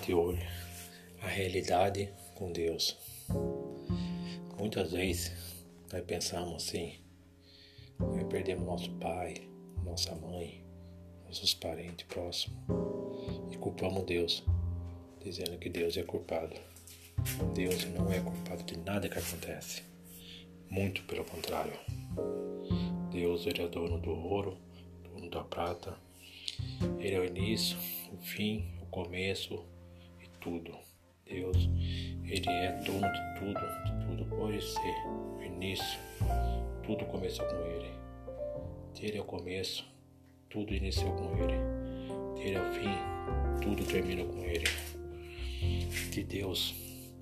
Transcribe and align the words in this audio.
de 0.00 0.14
hoje, 0.14 0.46
a 1.22 1.26
realidade 1.26 2.12
com 2.34 2.52
Deus. 2.52 2.96
Muitas 4.58 4.92
vezes 4.92 5.32
nós 5.92 6.02
pensamos 6.04 6.62
assim, 6.62 6.94
nós 7.98 8.22
perdemos 8.24 8.64
nosso 8.64 8.90
pai, 8.92 9.48
nossa 9.84 10.14
mãe, 10.14 10.64
nossos 11.26 11.54
parentes 11.54 12.06
próximos 12.06 12.58
e 13.50 13.56
culpamos 13.56 14.04
Deus, 14.04 14.44
dizendo 15.22 15.58
que 15.58 15.68
Deus 15.68 15.96
é 15.96 16.02
culpado. 16.02 16.54
Deus 17.54 17.84
não 17.86 18.12
é 18.12 18.20
culpado 18.20 18.62
de 18.62 18.76
nada 18.78 19.08
que 19.08 19.18
acontece. 19.18 19.82
Muito 20.70 21.02
pelo 21.04 21.24
contrário. 21.24 21.78
Deus 23.10 23.46
ele 23.46 23.62
é 23.62 23.68
dono 23.68 23.98
do 23.98 24.10
ouro, 24.10 24.56
dono 25.02 25.28
da 25.30 25.42
prata. 25.42 25.96
Ele 26.98 27.14
é 27.14 27.20
o 27.20 27.24
início, 27.24 27.76
o 28.12 28.18
fim, 28.18 28.78
o 28.82 28.86
começo 28.86 29.64
tudo. 30.40 30.74
Deus, 31.24 31.68
ele 32.24 32.48
é 32.48 32.72
dono 32.84 33.12
de 33.12 33.38
tudo, 33.38 33.60
de 33.84 34.06
tudo 34.06 34.24
pode 34.36 34.62
ser 34.62 34.94
o 35.06 35.42
início. 35.42 36.00
Tudo 36.84 37.04
começou 37.06 37.44
com 37.46 37.56
ele. 37.66 37.90
Ele 39.00 39.18
é 39.18 39.20
o 39.20 39.24
começo, 39.24 39.84
tudo 40.48 40.74
iniciou 40.74 41.12
com 41.12 41.36
ele. 41.36 41.54
Ele 42.40 42.54
é 42.56 42.60
o 42.60 42.72
fim, 42.72 43.62
tudo 43.62 43.84
termina 43.84 44.24
com 44.24 44.42
ele. 44.42 44.64
De 46.10 46.24
Deus, 46.24 46.74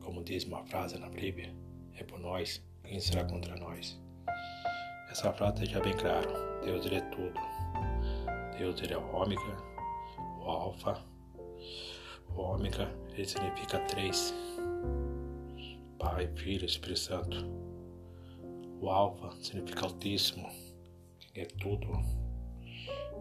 como 0.00 0.24
diz 0.24 0.44
uma 0.44 0.64
frase 0.64 0.98
na 0.98 1.08
Bíblia, 1.08 1.54
é 1.96 2.02
por 2.04 2.18
nós, 2.18 2.62
quem 2.82 2.98
será 2.98 3.24
contra 3.24 3.56
nós? 3.56 4.00
Essa 5.10 5.32
frase 5.32 5.60
deixa 5.60 5.80
bem 5.80 5.96
claro, 5.96 6.28
Deus 6.64 6.84
ele 6.86 6.96
é 6.96 7.00
tudo. 7.02 7.40
Deus 8.58 8.80
ele 8.82 8.94
é 8.94 8.98
o 8.98 9.14
ômega, 9.14 9.56
o 10.40 10.50
alfa. 10.50 11.02
O 12.36 12.40
ômega 12.40 12.88
ele 13.12 13.26
significa 13.26 13.78
três. 13.80 14.34
Pai, 15.98 16.26
Filho, 16.36 16.64
Espírito 16.64 17.00
Santo. 17.00 17.36
O 18.80 18.88
alfa 18.88 19.30
significa 19.40 19.84
altíssimo, 19.84 20.48
que 21.20 21.40
é 21.40 21.44
tudo. 21.44 21.88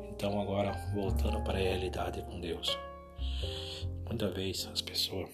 Então 0.09 0.39
agora 0.41 0.71
voltando 0.93 1.43
para 1.43 1.57
a 1.57 1.61
realidade 1.61 2.21
com 2.23 2.39
Deus. 2.39 2.77
Muitas 4.05 4.33
vezes 4.33 4.67
as 4.67 4.81
pessoas 4.81 5.29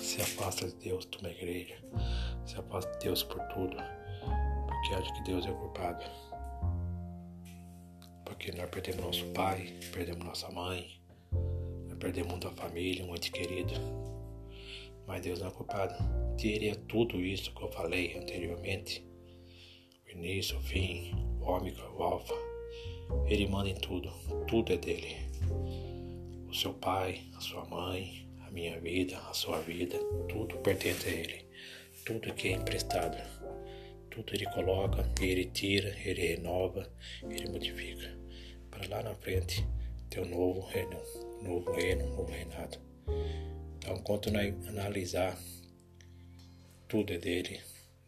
se 0.00 0.20
afastam 0.20 0.68
de 0.68 0.74
Deus 0.76 1.06
de 1.06 1.18
uma 1.18 1.30
igreja, 1.30 1.76
se 2.44 2.56
afastam 2.58 2.92
de 2.92 2.98
Deus 2.98 3.22
por 3.22 3.40
tudo, 3.48 3.76
porque 4.66 4.94
acham 4.94 5.14
que 5.14 5.22
Deus 5.24 5.46
é 5.46 5.52
culpado 5.52 6.04
porque 8.40 8.52
nós 8.52 8.70
perdemos 8.70 9.04
nosso 9.04 9.26
pai, 9.32 9.74
perdemos 9.92 10.24
nossa 10.24 10.50
mãe, 10.50 10.99
perdemos 12.00 12.32
muita 12.32 12.50
família, 12.52 13.04
um 13.04 13.14
ente 13.14 13.30
querido. 13.30 13.74
Mas 15.06 15.20
Deus 15.20 15.38
não 15.40 15.48
é 15.48 15.50
culpado. 15.50 15.94
Teria 16.36 16.74
tudo 16.74 17.20
isso 17.20 17.52
que 17.54 17.62
eu 17.62 17.70
falei 17.70 18.16
anteriormente, 18.16 19.06
o 20.06 20.10
início, 20.10 20.56
o 20.56 20.60
fim, 20.60 21.12
o 21.40 21.44
ômega, 21.44 21.88
o 21.92 22.02
alfa. 22.02 22.34
Ele 23.26 23.46
manda 23.46 23.68
em 23.68 23.74
tudo, 23.74 24.10
tudo 24.48 24.72
é 24.72 24.76
dele. 24.76 25.16
O 26.48 26.54
seu 26.54 26.72
pai, 26.72 27.20
a 27.36 27.40
sua 27.40 27.64
mãe, 27.66 28.26
a 28.46 28.50
minha 28.50 28.80
vida, 28.80 29.18
a 29.18 29.34
sua 29.34 29.60
vida, 29.60 29.98
tudo 30.28 30.56
pertence 30.58 31.06
a 31.06 31.12
ele. 31.12 31.44
Tudo 32.04 32.32
que 32.32 32.48
é 32.48 32.52
emprestado. 32.52 33.18
Tudo 34.10 34.34
ele 34.34 34.46
coloca, 34.46 35.08
ele 35.20 35.44
tira, 35.44 35.94
ele 36.04 36.34
renova, 36.34 36.90
ele 37.22 37.48
modifica 37.50 38.18
para 38.70 38.88
lá 38.88 39.02
na 39.02 39.14
frente 39.14 39.64
ter 40.10 40.20
um 40.20 40.28
novo 40.28 40.60
reino, 40.66 41.00
novo 41.40 41.70
reino, 41.72 42.06
novo 42.08 42.30
reinado. 42.30 42.78
Então, 43.78 43.96
enquanto 43.96 44.30
nós 44.30 44.52
analisar, 44.66 45.38
tudo 46.88 47.12
é 47.12 47.18
dele, 47.18 47.60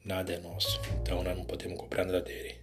nada 0.04 0.32
é 0.32 0.38
nosso. 0.38 0.80
Então, 1.00 1.22
nós 1.22 1.36
não 1.38 1.44
podemos 1.44 1.78
comprar 1.78 2.04
nada 2.04 2.20
dele. 2.20 2.56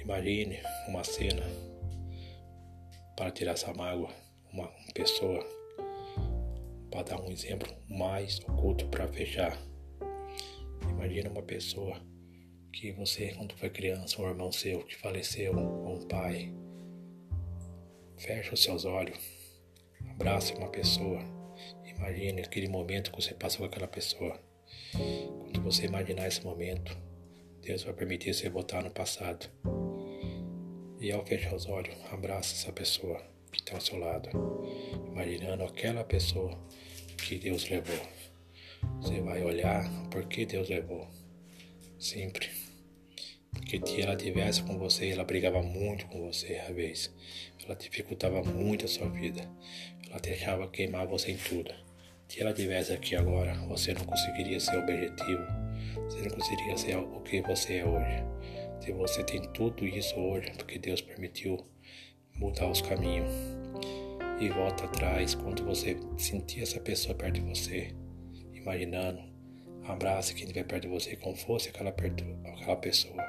Imagine 0.00 0.60
uma 0.88 1.04
cena 1.04 1.42
para 3.16 3.30
tirar 3.30 3.52
essa 3.52 3.72
mágoa, 3.74 4.10
uma 4.50 4.68
pessoa, 4.94 5.46
para 6.90 7.02
dar 7.02 7.20
um 7.20 7.30
exemplo 7.30 7.72
mais 7.88 8.40
oculto 8.40 8.86
para 8.88 9.06
fechar. 9.08 9.58
Imagine 10.90 11.28
uma 11.28 11.42
pessoa 11.42 12.00
que 12.72 12.92
você, 12.92 13.32
quando 13.34 13.54
foi 13.54 13.70
criança, 13.70 14.20
um 14.20 14.28
irmão 14.28 14.50
seu 14.50 14.84
que 14.84 14.96
faleceu, 14.96 15.56
ou 15.56 15.96
um 15.96 16.08
pai, 16.08 16.52
fecha 18.16 18.54
os 18.54 18.62
seus 18.62 18.84
olhos, 18.84 19.18
abrace 20.10 20.54
uma 20.54 20.68
pessoa, 20.68 21.20
imagine 21.84 22.42
aquele 22.42 22.68
momento 22.68 23.10
que 23.10 23.22
você 23.22 23.34
passa 23.34 23.58
com 23.58 23.64
aquela 23.64 23.88
pessoa. 23.88 24.40
Quando 24.92 25.62
você 25.62 25.86
imaginar 25.86 26.26
esse 26.26 26.42
momento, 26.44 26.96
Deus 27.62 27.82
vai 27.82 27.94
permitir 27.94 28.34
você 28.34 28.48
voltar 28.48 28.82
no 28.82 28.90
passado. 28.90 29.46
E 31.00 31.10
ao 31.12 31.24
fechar 31.24 31.54
os 31.54 31.66
olhos, 31.66 31.96
abraça 32.10 32.54
essa 32.54 32.72
pessoa 32.72 33.20
que 33.52 33.60
está 33.60 33.74
ao 33.74 33.80
seu 33.80 33.98
lado, 33.98 34.28
imaginando 35.06 35.64
aquela 35.64 36.04
pessoa 36.04 36.58
que 37.18 37.38
Deus 37.38 37.68
levou. 37.68 38.06
Você 39.00 39.20
vai 39.20 39.42
olhar 39.42 39.84
por 40.10 40.26
que 40.26 40.46
Deus 40.46 40.68
levou. 40.68 41.08
Sempre 41.98 42.63
se 43.84 44.02
ela 44.02 44.14
tivesse 44.14 44.62
com 44.62 44.78
você, 44.78 45.08
ela 45.08 45.24
brigava 45.24 45.62
muito 45.62 46.06
com 46.06 46.20
você 46.26 46.56
às 46.56 46.74
vezes. 46.74 47.14
Ela 47.64 47.74
dificultava 47.74 48.42
muito 48.42 48.84
a 48.84 48.88
sua 48.88 49.08
vida. 49.08 49.48
Ela 50.08 50.20
deixava 50.20 50.68
queimar 50.68 51.06
você 51.06 51.32
em 51.32 51.36
tudo. 51.36 51.72
Se 52.28 52.40
ela 52.40 52.52
tivesse 52.52 52.92
aqui 52.92 53.16
agora, 53.16 53.54
você 53.68 53.94
não 53.94 54.04
conseguiria 54.04 54.60
ser 54.60 54.76
objetivo. 54.76 55.42
Você 55.94 56.20
não 56.22 56.30
conseguiria 56.30 56.76
ser 56.76 56.96
o 56.96 57.20
que 57.20 57.40
você 57.42 57.76
é 57.78 57.86
hoje. 57.86 58.24
Se 58.80 58.92
você 58.92 59.24
tem 59.24 59.42
tudo 59.52 59.86
isso 59.86 60.14
hoje, 60.16 60.50
porque 60.58 60.78
Deus 60.78 61.00
permitiu 61.00 61.58
mudar 62.36 62.68
os 62.68 62.82
caminhos. 62.82 63.32
E 64.40 64.48
volta 64.48 64.84
atrás 64.84 65.34
quando 65.34 65.64
você 65.64 65.96
sentir 66.18 66.62
essa 66.62 66.80
pessoa 66.80 67.14
perto 67.14 67.34
de 67.34 67.40
você, 67.40 67.94
imaginando, 68.52 69.22
abrace 69.84 70.34
quem 70.34 70.42
estiver 70.42 70.64
perto 70.64 70.82
de 70.82 70.88
você 70.88 71.16
como 71.16 71.36
fosse 71.36 71.68
aquela, 71.68 71.90
aquela 71.90 72.76
pessoa 72.76 73.24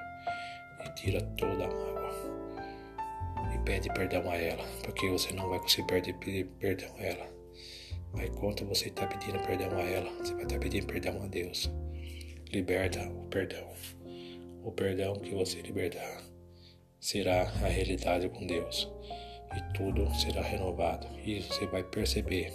e 0.86 0.96
tira 0.96 1.22
toda 1.38 1.66
a 1.66 1.68
mágoa. 1.68 2.06
E 3.54 3.58
pede 3.66 3.90
perdão 3.94 4.30
a 4.30 4.36
ela, 4.36 4.64
porque 4.84 5.10
você 5.10 5.34
não 5.34 5.50
vai 5.50 5.60
conseguir 5.60 6.14
pedir 6.20 6.46
perdão 6.60 6.90
a 6.98 7.04
ela. 7.04 7.28
Mas 8.14 8.30
enquanto 8.30 8.66
você 8.66 8.88
está 8.88 9.06
pedindo 9.08 9.40
perdão 9.40 9.78
a 9.78 9.84
ela, 9.84 10.10
você 10.12 10.34
vai 10.34 10.44
estar 10.44 10.56
tá 10.56 10.62
pedindo 10.62 10.88
perdão 10.88 11.22
a 11.22 11.28
Deus. 11.28 11.70
Liberta 12.52 13.02
o 13.10 13.28
perdão. 13.28 13.68
O 14.64 14.72
perdão 14.72 15.14
que 15.16 15.34
você 15.34 15.62
libertar 15.62 16.24
será 17.00 17.42
a 17.42 17.68
realidade 17.68 18.30
com 18.30 18.48
Deus. 18.48 18.90
E 19.56 19.74
tudo 19.74 20.10
será 20.16 20.42
renovado. 20.42 21.08
E 21.24 21.42
você 21.42 21.68
vai 21.68 21.84
perceber 21.84 22.52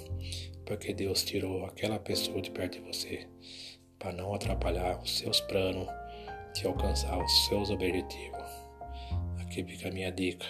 porque 0.64 0.94
Deus 0.94 1.24
tirou 1.24 1.64
aquela 1.64 1.98
pessoa 1.98 2.41
de 2.41 2.50
perto 2.50 2.78
de 2.78 2.86
você 2.86 3.26
para 3.98 4.12
não 4.12 4.32
atrapalhar 4.34 5.00
os 5.02 5.18
seus 5.18 5.41
planos 5.41 5.88
de 6.55 6.66
alcançar 6.66 7.22
os 7.22 7.47
seus 7.47 7.71
objetivos. 7.71 8.49
Aqui 9.41 9.65
fica 9.65 9.88
a 9.88 9.93
minha 9.93 10.11
dica. 10.11 10.47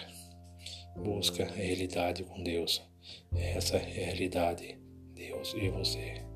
Busca 0.95 1.43
a 1.43 1.51
realidade 1.51 2.23
com 2.23 2.43
Deus. 2.43 2.81
Essa 3.35 3.77
é 3.77 3.81
a 3.81 3.85
realidade, 3.85 4.77
Deus 5.15 5.53
e 5.55 5.69
você. 5.69 6.30